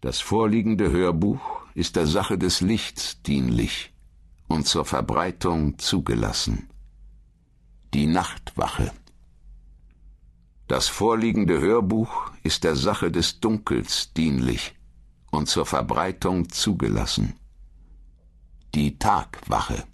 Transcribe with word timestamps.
Das 0.00 0.20
vorliegende 0.20 0.90
Hörbuch 0.90 1.60
ist 1.74 1.96
der 1.96 2.06
Sache 2.06 2.38
des 2.38 2.62
Lichts 2.62 3.20
dienlich 3.22 3.92
und 4.48 4.66
zur 4.66 4.86
Verbreitung 4.86 5.78
zugelassen. 5.78 6.70
Die 7.92 8.06
Nachtwache. 8.06 8.92
Das 10.68 10.88
vorliegende 10.88 11.60
Hörbuch 11.60 12.30
ist 12.42 12.64
der 12.64 12.76
Sache 12.76 13.10
des 13.10 13.40
Dunkels 13.40 14.14
dienlich 14.14 14.74
und 15.30 15.48
zur 15.48 15.66
Verbreitung 15.66 16.48
zugelassen. 16.48 17.34
Die 18.74 18.98
Tagwache. 18.98 19.84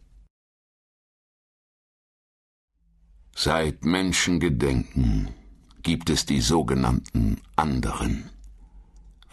Seit 3.35 3.85
Menschengedenken 3.85 5.35
gibt 5.83 6.11
es 6.11 6.27
die 6.27 6.41
sogenannten 6.41 7.41
anderen. 7.57 8.31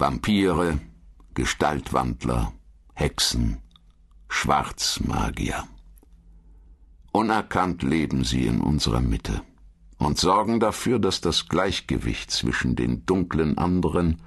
Vampire, 0.03 0.81
Gestaltwandler, 1.33 2.51
Hexen, 2.93 3.59
Schwarzmagier. 4.27 5.63
Unerkannt 7.13 7.83
leben 7.83 8.25
sie 8.25 8.45
in 8.45 8.59
unserer 8.59 8.99
Mitte 8.99 9.43
und 9.99 10.17
sorgen 10.17 10.59
dafür, 10.59 10.99
dass 10.99 11.21
das 11.21 11.47
Gleichgewicht 11.47 12.31
zwischen 12.31 12.75
den 12.75 13.05
dunklen 13.05 13.57
anderen 13.57 14.21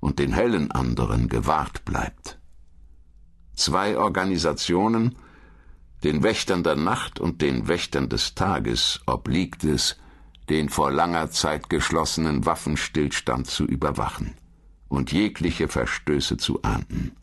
und 0.00 0.18
den 0.18 0.32
hellen 0.32 0.72
anderen 0.72 1.28
gewahrt 1.28 1.84
bleibt. 1.84 2.40
Zwei 3.54 3.96
Organisationen, 3.96 5.14
den 6.02 6.24
Wächtern 6.24 6.64
der 6.64 6.74
Nacht 6.74 7.20
und 7.20 7.42
den 7.42 7.68
Wächtern 7.68 8.08
des 8.08 8.34
Tages, 8.34 8.98
obliegt 9.06 9.62
es, 9.62 10.00
den 10.48 10.68
vor 10.68 10.90
langer 10.90 11.30
Zeit 11.30 11.70
geschlossenen 11.70 12.44
Waffenstillstand 12.44 13.46
zu 13.46 13.64
überwachen 13.64 14.34
und 14.92 15.10
jegliche 15.10 15.68
Verstöße 15.68 16.36
zu 16.36 16.62
ahnden. 16.62 17.16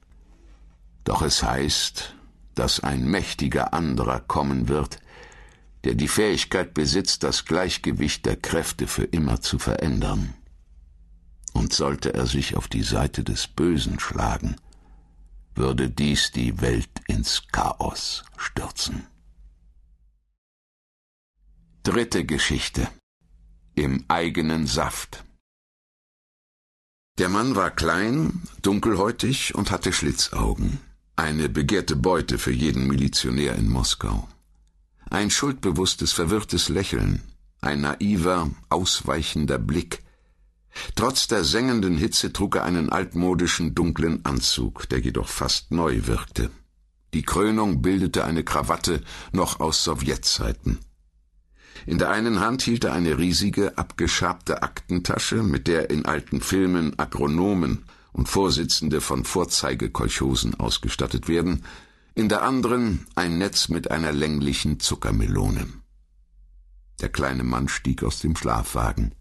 Doch 1.04 1.22
es 1.22 1.44
heißt, 1.44 2.16
dass 2.56 2.80
ein 2.80 3.06
mächtiger 3.06 3.74
anderer 3.74 4.22
kommen 4.22 4.68
wird, 4.68 5.00
der 5.84 5.94
die 5.94 6.08
Fähigkeit 6.08 6.74
besitzt, 6.74 7.22
das 7.22 7.46
Gleichgewicht 7.46 8.26
der 8.26 8.38
Kräfte 8.38 8.88
für 8.88 9.04
immer 9.04 9.42
zu 9.42 9.60
verändern. 9.60 10.34
Und 11.54 11.72
sollte 11.72 12.14
er 12.16 12.26
sich 12.26 12.58
auf 12.58 12.68
die 12.68 12.82
Seite 12.82 13.24
des 13.24 13.48
Bösen 13.48 14.00
schlagen, 14.00 14.56
würde 15.54 15.92
dies 15.92 16.32
die 16.32 16.62
Welt 16.62 16.90
ins 17.08 17.48
Chaos 17.52 18.26
stürzen. 18.36 19.06
Dritte 21.84 22.26
Geschichte 22.26 22.88
im 23.76 24.06
eigenen 24.08 24.66
Saft. 24.66 25.24
Der 27.20 27.28
Mann 27.28 27.58
war 27.58 27.70
klein, 27.70 28.44
dunkelhäutig 28.62 29.54
und 29.54 29.72
hatte 29.72 29.92
Schlitzaugen. 29.92 30.80
Eine 31.18 31.50
begehrte 31.50 31.98
Beute 31.98 32.38
für 32.38 32.54
jeden 32.54 32.88
Milizionär 32.88 33.56
in 33.56 33.68
Moskau. 33.68 34.30
Ein 35.10 35.30
schuldbewusstes, 35.30 36.14
verwirrtes 36.14 36.70
Lächeln, 36.70 37.22
ein 37.60 37.82
naiver, 37.82 38.50
ausweichender 38.70 39.60
Blick. 39.60 40.02
Trotz 40.96 41.28
der 41.28 41.44
sengenden 41.44 41.98
Hitze 41.98 42.32
trug 42.32 42.56
er 42.56 42.64
einen 42.64 42.90
altmodischen, 42.90 43.76
dunklen 43.76 44.24
Anzug, 44.24 44.88
der 44.88 45.00
jedoch 45.00 45.28
fast 45.28 45.72
neu 45.72 46.08
wirkte. 46.08 46.50
Die 47.14 47.24
Krönung 47.24 47.82
bildete 47.82 48.24
eine 48.24 48.46
Krawatte 48.46 49.04
noch 49.34 49.60
aus 49.60 49.84
Sowjetzeiten. 49.84 50.80
In 51.90 51.98
der 51.98 52.12
einen 52.12 52.40
Hand 52.40 52.62
hielt 52.62 52.84
er 52.84 52.94
eine 52.94 53.18
riesige, 53.18 53.76
abgeschabte 53.80 54.62
Aktentasche, 54.62 55.42
mit 55.42 55.68
der 55.68 55.90
in 55.90 56.06
alten 56.06 56.40
Filmen 56.40 56.94
Agronomen 57.00 57.86
und 58.12 58.30
Vorsitzende 58.30 59.02
von 59.02 59.26
Vorzeigekolchosen 59.26 60.54
ausgestattet 60.54 61.28
werden, 61.28 61.66
in 62.14 62.30
der 62.30 62.44
anderen 62.44 63.08
ein 63.16 63.40
Netz 63.40 63.70
mit 63.70 63.90
einer 63.90 64.12
länglichen 64.12 64.80
Zuckermelone. 64.80 65.66
Der 67.02 67.10
kleine 67.10 67.44
Mann 67.44 67.68
stieg 67.68 68.04
aus 68.04 68.20
dem 68.20 68.36
Schlafwagen. 68.36 69.16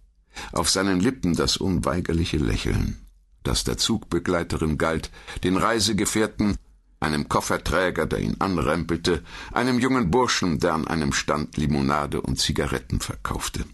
Auf 0.52 0.68
seinen 0.68 1.00
Lippen 1.00 1.34
das 1.34 1.56
unweigerliche 1.56 2.36
Lächeln, 2.36 2.98
das 3.44 3.64
der 3.64 3.78
Zugbegleiterin 3.78 4.76
galt, 4.76 5.10
den 5.42 5.56
Reisegefährten 5.56 6.58
einem 7.00 7.28
Kofferträger, 7.28 8.06
der 8.06 8.20
ihn 8.20 8.36
anrempelte, 8.40 9.22
einem 9.52 9.78
jungen 9.78 10.10
Burschen, 10.10 10.58
der 10.58 10.74
an 10.74 10.88
einem 10.88 11.12
Stand 11.12 11.56
Limonade 11.56 12.20
und 12.20 12.40
Zigaretten 12.40 13.00
verkaufte. 13.00 13.64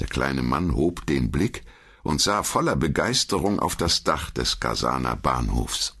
Der 0.00 0.08
kleine 0.08 0.42
Mann 0.42 0.74
hob 0.74 1.06
den 1.06 1.30
Blick 1.30 1.64
und 2.02 2.20
sah 2.20 2.42
voller 2.42 2.76
Begeisterung 2.76 3.60
auf 3.60 3.76
das 3.76 4.02
Dach 4.02 4.30
des 4.30 4.58
Kasaner 4.60 5.16
Bahnhofs, 5.16 5.96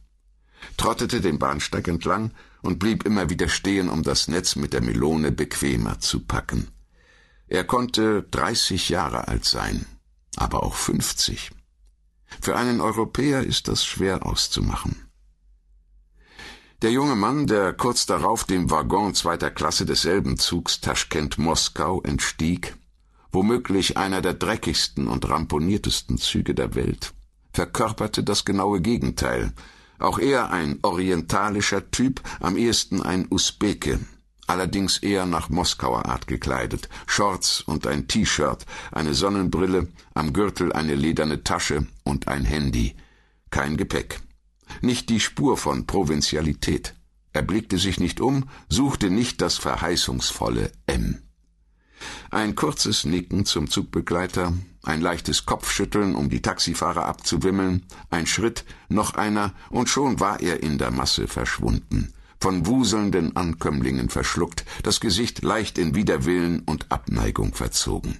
trottete 0.76 1.20
den 1.20 1.38
Bahnsteig 1.38 1.86
entlang 1.88 2.32
und 2.62 2.78
blieb 2.78 3.04
immer 3.04 3.30
wieder 3.30 3.48
stehen, 3.48 3.88
um 3.88 4.02
das 4.02 4.26
Netz 4.26 4.56
mit 4.56 4.72
der 4.72 4.82
Melone 4.82 5.30
bequemer 5.30 6.00
zu 6.00 6.20
packen. 6.20 6.68
Er 7.46 7.64
konnte 7.64 8.22
dreißig 8.24 8.88
Jahre 8.88 9.28
alt 9.28 9.44
sein, 9.44 9.86
aber 10.36 10.64
auch 10.64 10.74
fünfzig. 10.74 11.50
Für 12.40 12.56
einen 12.56 12.80
Europäer 12.80 13.44
ist 13.44 13.68
das 13.68 13.84
schwer 13.84 14.26
auszumachen. 14.26 15.03
Der 16.84 16.92
junge 16.92 17.16
Mann, 17.16 17.46
der 17.46 17.72
kurz 17.72 18.04
darauf 18.04 18.44
dem 18.44 18.70
Waggon 18.70 19.14
zweiter 19.14 19.50
Klasse 19.50 19.86
desselben 19.86 20.36
Zugs 20.36 20.82
Taschkent-Moskau 20.82 22.02
entstieg, 22.02 22.76
womöglich 23.32 23.96
einer 23.96 24.20
der 24.20 24.34
dreckigsten 24.34 25.08
und 25.08 25.26
ramponiertesten 25.26 26.18
Züge 26.18 26.54
der 26.54 26.74
Welt, 26.74 27.14
verkörperte 27.54 28.22
das 28.22 28.44
genaue 28.44 28.82
Gegenteil. 28.82 29.54
Auch 29.98 30.18
er 30.18 30.50
ein 30.50 30.78
orientalischer 30.82 31.90
Typ, 31.90 32.20
am 32.40 32.58
ehesten 32.58 33.00
ein 33.00 33.28
Usbeke, 33.30 34.00
allerdings 34.46 34.98
eher 34.98 35.24
nach 35.24 35.48
Moskauer 35.48 36.04
Art 36.04 36.26
gekleidet, 36.26 36.90
Shorts 37.06 37.62
und 37.62 37.86
ein 37.86 38.08
T-Shirt, 38.08 38.66
eine 38.92 39.14
Sonnenbrille, 39.14 39.88
am 40.12 40.34
Gürtel 40.34 40.70
eine 40.74 40.94
lederne 40.94 41.44
Tasche 41.44 41.86
und 42.02 42.28
ein 42.28 42.44
Handy. 42.44 42.94
Kein 43.48 43.78
Gepäck. 43.78 44.20
Nicht 44.80 45.08
die 45.08 45.20
Spur 45.20 45.56
von 45.56 45.86
Provinzialität. 45.86 46.94
Er 47.34 47.42
blickte 47.42 47.78
sich 47.78 47.98
nicht 47.98 48.20
um, 48.20 48.48
suchte 48.68 49.10
nicht 49.10 49.40
das 49.40 49.56
verheißungsvolle 49.56 50.70
M. 50.86 51.20
Ein 52.30 52.54
kurzes 52.54 53.04
Nicken 53.04 53.44
zum 53.44 53.68
Zugbegleiter, 53.68 54.52
ein 54.84 55.00
leichtes 55.00 55.44
Kopfschütteln, 55.44 56.14
um 56.14 56.28
die 56.28 56.42
Taxifahrer 56.42 57.06
abzuwimmeln, 57.06 57.86
ein 58.10 58.26
Schritt, 58.26 58.64
noch 58.88 59.14
einer, 59.14 59.52
und 59.70 59.88
schon 59.88 60.20
war 60.20 60.40
er 60.40 60.62
in 60.62 60.78
der 60.78 60.92
Masse 60.92 61.26
verschwunden, 61.26 62.12
von 62.40 62.66
wuselnden 62.66 63.34
Ankömmlingen 63.34 64.10
verschluckt, 64.10 64.64
das 64.84 65.00
Gesicht 65.00 65.42
leicht 65.42 65.76
in 65.78 65.96
Widerwillen 65.96 66.60
und 66.60 66.92
Abneigung 66.92 67.54
verzogen. 67.54 68.18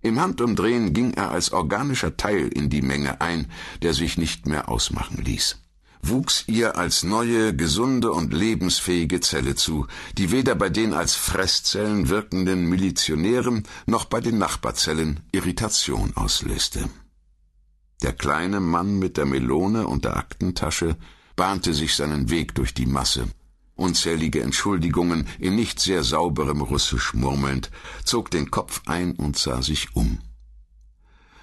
Im 0.00 0.20
Handumdrehen 0.20 0.94
ging 0.94 1.12
er 1.12 1.32
als 1.32 1.52
organischer 1.52 2.16
Teil 2.16 2.48
in 2.48 2.70
die 2.70 2.82
Menge 2.82 3.20
ein, 3.20 3.50
der 3.82 3.92
sich 3.92 4.16
nicht 4.16 4.46
mehr 4.46 4.70
ausmachen 4.70 5.22
ließ 5.22 5.58
wuchs 6.02 6.44
ihr 6.46 6.76
als 6.76 7.02
neue, 7.02 7.54
gesunde 7.54 8.12
und 8.12 8.32
lebensfähige 8.32 9.20
Zelle 9.20 9.54
zu, 9.54 9.86
die 10.16 10.30
weder 10.30 10.54
bei 10.54 10.68
den 10.68 10.94
als 10.94 11.14
Fresszellen 11.14 12.08
wirkenden 12.08 12.66
Milizionären 12.66 13.64
noch 13.86 14.04
bei 14.04 14.20
den 14.20 14.38
Nachbarzellen 14.38 15.20
Irritation 15.32 16.12
auslöste. 16.16 16.88
Der 18.02 18.12
kleine 18.12 18.60
Mann 18.60 18.98
mit 18.98 19.16
der 19.16 19.26
Melone 19.26 19.86
und 19.86 20.04
der 20.04 20.16
Aktentasche 20.16 20.96
bahnte 21.34 21.74
sich 21.74 21.94
seinen 21.94 22.30
Weg 22.30 22.54
durch 22.54 22.74
die 22.74 22.86
Masse. 22.86 23.28
Unzählige 23.74 24.42
Entschuldigungen 24.42 25.28
in 25.38 25.54
nicht 25.54 25.78
sehr 25.80 26.02
sauberem 26.02 26.62
Russisch 26.62 27.14
murmelnd, 27.14 27.70
zog 28.04 28.30
den 28.30 28.50
Kopf 28.50 28.82
ein 28.86 29.14
und 29.14 29.38
sah 29.38 29.62
sich 29.62 29.94
um. 29.94 30.18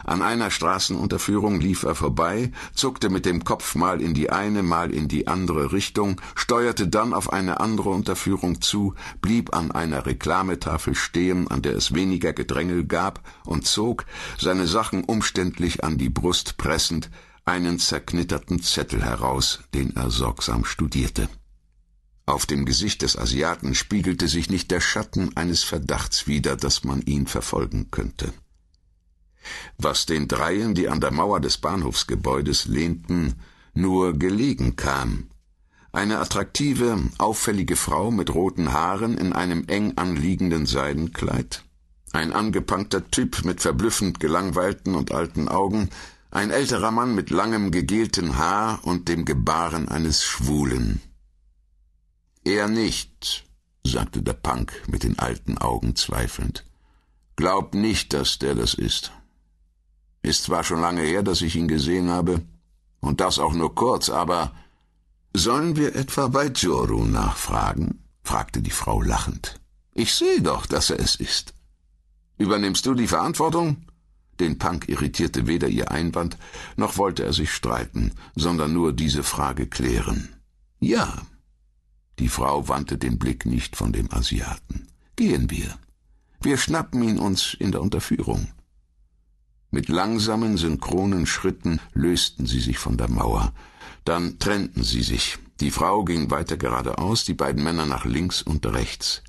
An 0.06 0.22
einer 0.22 0.52
Straßenunterführung 0.52 1.60
lief 1.60 1.82
er 1.82 1.96
vorbei, 1.96 2.52
zuckte 2.76 3.10
mit 3.10 3.26
dem 3.26 3.44
Kopf 3.44 3.74
mal 3.74 4.02
in 4.02 4.14
die 4.14 4.30
eine, 4.30 4.62
mal 4.62 4.94
in 4.94 5.08
die 5.08 5.26
andere 5.26 5.72
Richtung, 5.72 6.22
steuerte 6.36 6.88
dann 6.88 7.12
auf 7.12 7.34
eine 7.34 7.60
andere 7.60 7.90
Unterführung 7.90 8.62
zu, 8.62 8.94
blieb 9.20 9.56
an 9.56 9.72
einer 9.72 10.06
Reklametafel 10.06 10.94
stehen, 10.94 11.48
an 11.48 11.64
der 11.64 11.76
es 11.76 11.96
weniger 11.96 12.34
Gedrängel 12.34 12.86
gab, 12.86 13.22
und 13.46 13.66
zog, 13.66 14.06
seine 14.38 14.68
Sachen 14.68 15.04
umständlich 15.04 15.84
an 15.84 15.98
die 15.98 16.10
Brust 16.10 16.58
pressend, 16.58 17.10
einen 17.44 17.80
zerknitterten 17.80 18.62
Zettel 18.62 19.04
heraus, 19.04 19.62
den 19.74 19.96
er 19.96 20.12
sorgsam 20.12 20.66
studierte. 20.66 21.30
Auf 22.28 22.46
dem 22.46 22.66
Gesicht 22.66 23.02
des 23.02 23.18
Asiaten 23.18 23.74
spiegelte 23.74 24.28
sich 24.28 24.52
nicht 24.52 24.70
der 24.70 24.82
Schatten 24.82 25.36
eines 25.36 25.64
Verdachts 25.64 26.28
wider, 26.28 26.56
dass 26.56 26.84
man 26.84 27.02
ihn 27.02 27.26
verfolgen 27.26 27.90
könnte 27.90 28.34
was 29.78 30.06
den 30.06 30.28
Dreien, 30.28 30.76
die 30.76 30.90
an 30.90 31.02
der 31.02 31.12
Mauer 31.12 31.40
des 31.40 31.58
Bahnhofsgebäudes 31.58 32.66
lehnten, 32.66 33.36
nur 33.74 34.14
gelegen 34.14 34.76
kam. 34.76 35.30
Eine 35.92 36.20
attraktive, 36.20 36.98
auffällige 37.18 37.76
Frau 37.76 38.12
mit 38.12 38.34
roten 38.34 38.74
Haaren 38.74 39.18
in 39.18 39.34
einem 39.34 39.66
eng 39.68 39.94
anliegenden 39.98 40.66
Seidenkleid, 40.66 41.64
ein 42.12 42.32
angepunkter 42.32 43.10
Typ 43.12 43.44
mit 43.44 43.62
verblüffend 43.62 44.20
gelangweilten 44.20 44.96
und 44.96 45.12
alten 45.12 45.50
Augen, 45.50 45.90
Ein 46.36 46.52
älterer 46.52 46.92
Mann 46.92 47.16
mit 47.16 47.30
langem 47.30 47.72
gegelten 47.72 48.38
Haar 48.38 48.82
und 48.84 49.08
dem 49.08 49.24
Gebaren 49.24 49.88
eines 49.88 50.26
Schwulen. 50.26 51.02
Er 52.44 52.68
nicht, 52.68 53.46
sagte 53.86 54.22
der 54.22 54.34
Punk 54.34 54.84
mit 54.88 55.04
den 55.04 55.18
alten 55.18 55.58
Augen 55.58 55.96
zweifelnd. 55.96 56.66
Glaub 57.38 57.74
nicht, 57.74 58.12
dass 58.12 58.38
der 58.38 58.54
das 58.54 58.74
ist. 58.74 59.14
Ist 60.26 60.46
zwar 60.46 60.64
schon 60.64 60.82
lange 60.82 61.04
her, 61.04 61.22
dass 61.22 61.44
ich 61.44 61.56
ihn 61.56 61.68
gesehen 61.68 62.10
habe, 62.10 62.42
und 63.00 63.22
das 63.22 63.38
auch 63.38 63.54
nur 63.54 63.76
kurz, 63.76 64.10
aber 64.10 64.52
sollen 65.36 65.76
wir 65.76 65.96
etwa 65.96 66.30
bei 66.30 66.48
Joru 66.48 67.06
nachfragen? 67.06 68.00
fragte 68.24 68.64
die 68.64 68.72
Frau 68.72 69.04
lachend. 69.04 69.60
Ich 69.94 70.16
sehe 70.16 70.42
doch, 70.42 70.66
dass 70.66 70.90
er 70.90 71.00
es 71.00 71.16
ist. 71.16 71.54
Übernimmst 72.40 72.88
du 72.88 72.96
die 72.96 73.06
Verantwortung? 73.06 73.86
Den 74.40 74.58
Punk 74.58 74.90
irritierte 74.90 75.46
weder 75.46 75.68
ihr 75.68 75.92
Einwand, 75.92 76.40
noch 76.76 76.98
wollte 76.98 77.24
er 77.24 77.34
sich 77.34 77.52
streiten, 77.54 78.12
sondern 78.36 78.74
nur 78.74 78.94
diese 78.94 79.22
Frage 79.22 79.68
klären. 79.68 80.36
Ja. 80.80 81.22
Die 82.18 82.30
Frau 82.30 82.68
wandte 82.68 82.98
den 82.98 83.20
Blick 83.20 83.46
nicht 83.46 83.76
von 83.76 83.94
dem 83.94 84.12
Asiaten. 84.12 84.88
Gehen 85.16 85.52
wir. 85.52 85.78
Wir 86.42 86.58
schnappen 86.58 87.04
ihn 87.04 87.20
uns 87.20 87.54
in 87.54 87.72
der 87.72 87.84
Unterführung. 87.84 88.55
Mit 89.76 89.90
langsamen, 89.90 90.56
synchronen 90.56 91.26
Schritten 91.26 91.82
lösten 91.94 92.46
sie 92.46 92.62
sich 92.62 92.78
von 92.78 92.96
der 92.96 93.10
Mauer. 93.10 93.52
Dann 94.06 94.40
trennten 94.40 94.86
sie 94.86 95.04
sich. 95.04 95.38
Die 95.60 95.70
Frau 95.70 96.06
ging 96.06 96.32
weiter 96.32 96.56
geradeaus, 96.56 97.26
die 97.26 97.34
beiden 97.34 97.62
Männer 97.62 97.86
nach 97.86 98.06
links 98.06 98.42
und 98.42 98.66
rechts. 98.66 99.22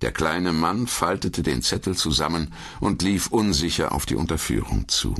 Der 0.00 0.10
kleine 0.10 0.54
Mann 0.54 0.86
faltete 0.86 1.42
den 1.42 1.60
Zettel 1.60 1.94
zusammen 1.96 2.54
und 2.80 3.02
lief 3.02 3.26
unsicher 3.26 3.92
auf 3.92 4.06
die 4.06 4.14
Unterführung 4.14 4.88
zu. 4.88 5.14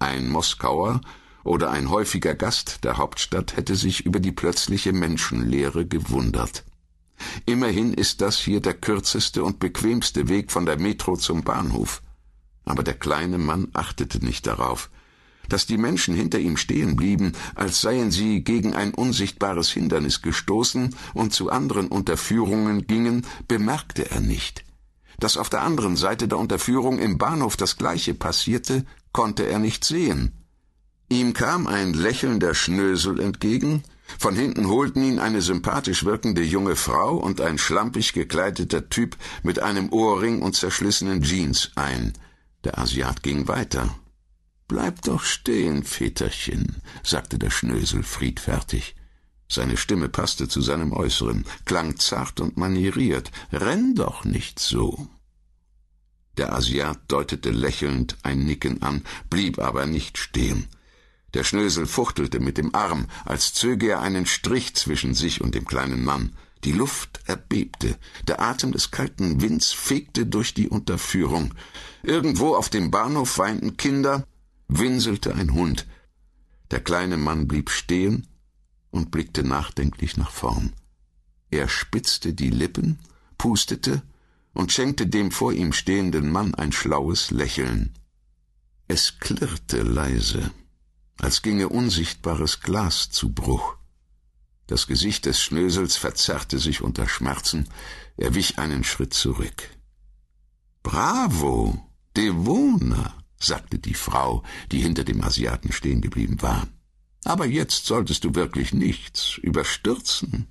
Ein 0.00 0.30
Moskauer 0.30 1.00
oder 1.44 1.70
ein 1.70 1.90
häufiger 1.90 2.34
Gast 2.34 2.82
der 2.82 2.96
Hauptstadt 2.96 3.56
hätte 3.56 3.76
sich 3.76 4.04
über 4.04 4.18
die 4.18 4.32
plötzliche 4.32 4.92
Menschenleere 4.92 5.86
gewundert. 5.86 6.64
Immerhin 7.46 7.94
ist 7.94 8.20
das 8.20 8.36
hier 8.36 8.60
der 8.60 8.74
kürzeste 8.74 9.44
und 9.44 9.60
bequemste 9.60 10.26
Weg 10.28 10.50
von 10.50 10.66
der 10.66 10.80
Metro 10.80 11.16
zum 11.16 11.44
Bahnhof. 11.44 12.02
Aber 12.68 12.84
der 12.84 12.94
kleine 12.94 13.38
Mann 13.38 13.68
achtete 13.72 14.24
nicht 14.24 14.46
darauf 14.46 14.90
dass 15.48 15.66
die 15.66 15.78
Menschen 15.78 16.14
hinter 16.14 16.38
ihm 16.38 16.56
stehen 16.56 16.96
blieben, 16.96 17.32
als 17.54 17.80
seien 17.80 18.10
sie 18.10 18.44
gegen 18.44 18.74
ein 18.74 18.94
unsichtbares 18.94 19.70
Hindernis 19.70 20.22
gestoßen 20.22 20.94
und 21.14 21.32
zu 21.32 21.50
anderen 21.50 21.88
Unterführungen 21.88 22.86
gingen, 22.86 23.26
bemerkte 23.46 24.10
er 24.10 24.20
nicht. 24.20 24.64
Dass 25.18 25.36
auf 25.36 25.48
der 25.50 25.62
anderen 25.62 25.96
Seite 25.96 26.28
der 26.28 26.38
Unterführung 26.38 26.98
im 26.98 27.18
Bahnhof 27.18 27.56
das 27.56 27.76
gleiche 27.76 28.14
passierte, 28.14 28.84
konnte 29.12 29.44
er 29.46 29.58
nicht 29.58 29.84
sehen. 29.84 30.32
Ihm 31.08 31.32
kam 31.32 31.66
ein 31.66 31.94
lächelnder 31.94 32.54
Schnösel 32.54 33.18
entgegen, 33.18 33.82
von 34.18 34.34
hinten 34.34 34.68
holten 34.68 35.02
ihn 35.02 35.18
eine 35.18 35.42
sympathisch 35.42 36.04
wirkende 36.04 36.42
junge 36.42 36.76
Frau 36.76 37.16
und 37.16 37.40
ein 37.40 37.58
schlampig 37.58 38.12
gekleideter 38.12 38.88
Typ 38.88 39.16
mit 39.42 39.60
einem 39.60 39.90
Ohrring 39.92 40.40
und 40.40 40.54
zerschlissenen 40.54 41.22
Jeans 41.22 41.72
ein. 41.74 42.12
Der 42.68 42.76
Asiat 42.78 43.22
ging 43.22 43.48
weiter. 43.48 43.98
Bleib 44.66 45.00
doch 45.00 45.22
stehen, 45.22 45.84
Väterchen, 45.84 46.82
sagte 47.02 47.38
der 47.38 47.48
Schnösel 47.48 48.02
friedfertig. 48.02 48.94
Seine 49.48 49.78
Stimme 49.78 50.10
passte 50.10 50.48
zu 50.48 50.60
seinem 50.60 50.92
Äußeren, 50.92 51.46
klang 51.64 51.96
zart 51.96 52.40
und 52.40 52.58
manieriert. 52.58 53.30
Renn 53.52 53.94
doch 53.94 54.26
nicht 54.26 54.58
so. 54.58 55.08
Der 56.36 56.52
Asiat 56.52 57.00
deutete 57.08 57.52
lächelnd 57.52 58.18
ein 58.22 58.44
Nicken 58.44 58.82
an, 58.82 59.02
blieb 59.30 59.58
aber 59.60 59.86
nicht 59.86 60.18
stehen. 60.18 60.66
Der 61.32 61.44
Schnösel 61.44 61.86
fuchtelte 61.86 62.38
mit 62.38 62.58
dem 62.58 62.74
Arm, 62.74 63.06
als 63.24 63.54
zöge 63.54 63.92
er 63.92 64.02
einen 64.02 64.26
Strich 64.26 64.74
zwischen 64.74 65.14
sich 65.14 65.40
und 65.40 65.54
dem 65.54 65.64
kleinen 65.64 66.04
Mann. 66.04 66.36
Die 66.64 66.72
Luft 66.72 67.20
erbebte, 67.26 67.98
der 68.26 68.40
Atem 68.40 68.72
des 68.72 68.90
kalten 68.90 69.40
Winds 69.40 69.72
fegte 69.72 70.26
durch 70.26 70.54
die 70.54 70.68
Unterführung. 70.68 71.54
Irgendwo 72.02 72.56
auf 72.56 72.68
dem 72.68 72.90
Bahnhof 72.90 73.38
weinten 73.38 73.76
Kinder, 73.76 74.26
winselte 74.66 75.34
ein 75.34 75.52
Hund. 75.54 75.86
Der 76.70 76.80
kleine 76.80 77.16
Mann 77.16 77.48
blieb 77.48 77.70
stehen 77.70 78.26
und 78.90 79.10
blickte 79.10 79.44
nachdenklich 79.44 80.16
nach 80.16 80.30
vorn. 80.30 80.72
Er 81.50 81.68
spitzte 81.68 82.34
die 82.34 82.50
Lippen, 82.50 82.98
pustete 83.38 84.02
und 84.52 84.72
schenkte 84.72 85.06
dem 85.06 85.30
vor 85.30 85.52
ihm 85.52 85.72
stehenden 85.72 86.30
Mann 86.30 86.54
ein 86.54 86.72
schlaues 86.72 87.30
Lächeln. 87.30 87.94
Es 88.88 89.18
klirrte 89.18 89.82
leise, 89.82 90.50
als 91.18 91.42
ginge 91.42 91.68
unsichtbares 91.68 92.60
Glas 92.60 93.10
zu 93.10 93.32
Bruch. 93.32 93.77
Das 94.68 94.86
Gesicht 94.86 95.24
des 95.24 95.40
Schnösels 95.40 95.96
verzerrte 95.96 96.58
sich 96.58 96.82
unter 96.82 97.08
Schmerzen, 97.08 97.68
er 98.18 98.34
wich 98.34 98.58
einen 98.58 98.84
Schritt 98.84 99.14
zurück. 99.14 99.70
Bravo, 100.82 101.90
Devona, 102.14 103.14
sagte 103.40 103.78
die 103.78 103.94
Frau, 103.94 104.42
die 104.70 104.80
hinter 104.80 105.04
dem 105.04 105.24
Asiaten 105.24 105.72
stehen 105.72 106.02
geblieben 106.02 106.42
war. 106.42 106.68
Aber 107.24 107.46
jetzt 107.46 107.86
solltest 107.86 108.24
du 108.24 108.34
wirklich 108.34 108.74
nichts 108.74 109.38
überstürzen. 109.38 110.46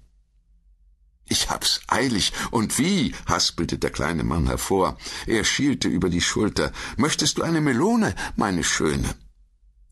Ich 1.30 1.50
hab's 1.52 1.82
eilig. 1.88 2.34
Und 2.50 2.80
wie? 2.80 3.14
haspelte 3.28 3.78
der 3.78 3.92
kleine 3.92 4.24
Mann 4.24 4.48
hervor. 4.48 4.98
Er 5.28 5.44
schielte 5.44 5.90
über 5.90 6.10
die 6.10 6.22
Schulter. 6.22 6.72
Möchtest 6.96 7.38
du 7.38 7.44
eine 7.44 7.62
Melone, 7.62 8.16
meine 8.36 8.64
Schöne? 8.64 9.14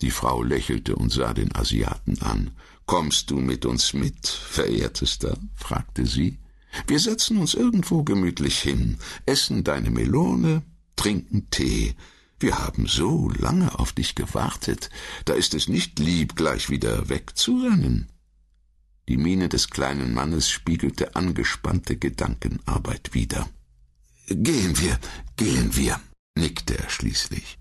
Die 0.01 0.11
Frau 0.11 0.41
lächelte 0.41 0.95
und 0.95 1.11
sah 1.11 1.33
den 1.33 1.55
Asiaten 1.55 2.21
an. 2.21 2.55
Kommst 2.85 3.31
du 3.31 3.37
mit 3.37 3.65
uns 3.65 3.93
mit, 3.93 4.27
verehrtester? 4.27 5.37
fragte 5.55 6.05
sie. 6.05 6.39
Wir 6.87 6.99
setzen 6.99 7.37
uns 7.37 7.53
irgendwo 7.53 8.03
gemütlich 8.03 8.59
hin, 8.59 8.97
essen 9.25 9.63
deine 9.63 9.89
Melone, 9.89 10.61
trinken 10.95 11.49
Tee. 11.49 11.95
Wir 12.39 12.59
haben 12.59 12.85
so 12.85 13.29
lange 13.29 13.79
auf 13.79 13.93
dich 13.93 14.13
gewartet, 14.13 14.89
da 15.23 15.33
ist 15.33 15.53
es 15.53 15.67
nicht 15.67 15.99
lieb, 15.99 16.35
gleich 16.35 16.69
wieder 16.69 17.09
wegzurennen. 17.09 18.09
Die 19.07 19.17
Miene 19.17 19.49
des 19.49 19.69
kleinen 19.69 20.13
Mannes 20.13 20.49
spiegelte 20.49 21.15
angespannte 21.15 21.95
Gedankenarbeit 21.95 23.13
wider. 23.13 23.47
Gehen 24.27 24.79
wir, 24.79 24.99
gehen 25.37 25.75
wir, 25.75 25.99
nickte 26.35 26.77
er 26.77 26.89
schließlich. 26.89 27.57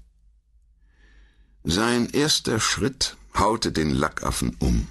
Sein 1.62 2.08
erster 2.10 2.60
Schritt 2.60 3.16
haute 3.36 3.72
den 3.72 3.90
Lackaffen 3.90 4.56
um, 4.58 4.86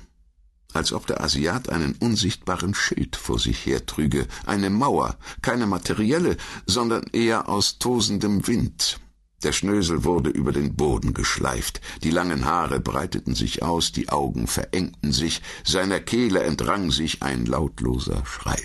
als 0.73 0.93
ob 0.93 1.07
der 1.07 1.21
Asiat 1.21 1.69
einen 1.69 1.93
unsichtbaren 1.99 2.73
Schild 2.73 3.15
vor 3.15 3.39
sich 3.39 3.65
hertrüge, 3.65 4.27
eine 4.45 4.69
Mauer, 4.69 5.17
keine 5.41 5.67
materielle, 5.67 6.37
sondern 6.65 7.03
eher 7.11 7.49
aus 7.49 7.79
tosendem 7.79 8.47
Wind, 8.47 8.99
der 9.43 9.51
Schnösel 9.51 10.05
wurde 10.05 10.29
über 10.29 10.53
den 10.53 10.75
Boden 10.75 11.13
geschleift, 11.13 11.81
die 12.01 12.11
langen 12.11 12.45
Haare 12.45 12.79
breiteten 12.79 13.35
sich 13.35 13.61
aus, 13.61 13.91
die 13.91 14.07
Augen 14.07 14.47
verengten 14.47 15.11
sich, 15.11 15.41
seiner 15.65 15.99
Kehle 15.99 16.43
entrang 16.43 16.91
sich 16.91 17.21
ein 17.23 17.45
lautloser 17.45 18.25
Schrei. 18.25 18.57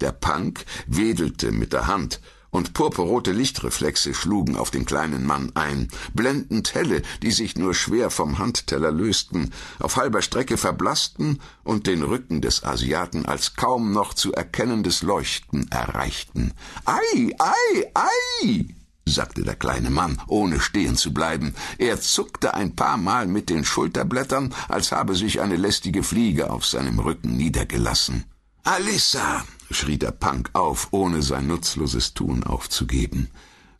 Der 0.00 0.10
Punk 0.10 0.64
wedelte 0.88 1.52
mit 1.52 1.72
der 1.72 1.86
Hand, 1.86 2.20
und 2.52 2.74
purpurrote 2.74 3.32
Lichtreflexe 3.32 4.14
schlugen 4.14 4.56
auf 4.56 4.70
den 4.70 4.84
kleinen 4.84 5.26
Mann 5.26 5.50
ein, 5.54 5.88
blendend 6.14 6.74
helle, 6.74 7.02
die 7.22 7.32
sich 7.32 7.56
nur 7.56 7.74
schwer 7.74 8.10
vom 8.10 8.38
Handteller 8.38 8.92
lösten, 8.92 9.52
auf 9.80 9.96
halber 9.96 10.22
Strecke 10.22 10.56
verblassten 10.56 11.40
und 11.64 11.88
den 11.88 12.02
Rücken 12.02 12.40
des 12.40 12.62
Asiaten 12.62 13.26
als 13.26 13.56
kaum 13.56 13.92
noch 13.92 14.14
zu 14.14 14.32
erkennendes 14.32 15.02
Leuchten 15.02 15.68
erreichten. 15.70 16.52
Ei, 16.84 17.34
ei, 17.38 17.90
ei! 17.94 18.66
sagte 19.06 19.42
der 19.42 19.56
kleine 19.56 19.90
Mann, 19.90 20.20
ohne 20.28 20.60
stehen 20.60 20.96
zu 20.96 21.12
bleiben. 21.12 21.54
Er 21.78 22.00
zuckte 22.00 22.54
ein 22.54 22.76
paar 22.76 22.98
Mal 22.98 23.26
mit 23.26 23.48
den 23.50 23.64
Schulterblättern, 23.64 24.54
als 24.68 24.92
habe 24.92 25.16
sich 25.16 25.40
eine 25.40 25.56
lästige 25.56 26.02
Fliege 26.02 26.50
auf 26.50 26.66
seinem 26.66 26.98
Rücken 26.98 27.36
niedergelassen. 27.36 28.24
Alissa! 28.64 29.44
schrie 29.70 29.98
der 29.98 30.12
Punk 30.12 30.50
auf, 30.52 30.88
ohne 30.92 31.22
sein 31.22 31.48
nutzloses 31.48 32.14
Tun 32.14 32.44
aufzugeben. 32.44 33.28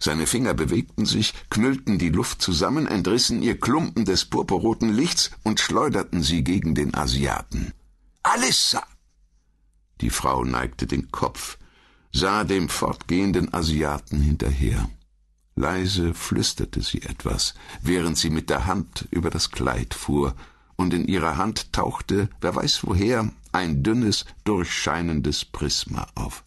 Seine 0.00 0.26
Finger 0.26 0.54
bewegten 0.54 1.06
sich, 1.06 1.34
knüllten 1.50 1.98
die 1.98 2.08
Luft 2.08 2.42
zusammen, 2.42 2.88
entrissen 2.88 3.42
ihr 3.42 3.60
Klumpen 3.60 4.04
des 4.04 4.24
purpurroten 4.24 4.92
Lichts 4.92 5.30
und 5.44 5.60
schleuderten 5.60 6.24
sie 6.24 6.42
gegen 6.42 6.74
den 6.74 6.94
Asiaten. 6.94 7.72
Alissa! 8.24 8.82
Die 10.00 10.10
Frau 10.10 10.44
neigte 10.44 10.88
den 10.88 11.12
Kopf, 11.12 11.58
sah 12.12 12.42
dem 12.42 12.68
fortgehenden 12.68 13.54
Asiaten 13.54 14.20
hinterher. 14.20 14.90
Leise 15.54 16.14
flüsterte 16.14 16.82
sie 16.82 17.02
etwas, 17.02 17.54
während 17.82 18.18
sie 18.18 18.30
mit 18.30 18.50
der 18.50 18.66
Hand 18.66 19.06
über 19.12 19.30
das 19.30 19.52
Kleid 19.52 19.94
fuhr, 19.94 20.34
und 20.74 20.92
in 20.92 21.06
ihrer 21.06 21.36
Hand 21.36 21.72
tauchte, 21.72 22.28
wer 22.40 22.56
weiß 22.56 22.80
woher, 22.82 23.30
ein 23.52 23.82
dünnes, 23.82 24.24
durchscheinendes 24.44 25.44
Prisma 25.44 26.08
auf. 26.14 26.44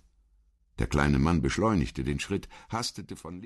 Der 0.79 0.88
kleine 0.88 1.19
Mann 1.19 1.41
beschleunigte 1.41 2.03
den 2.03 2.19
Schritt, 2.19 2.50
hastete 2.69 3.15
von 3.15 3.41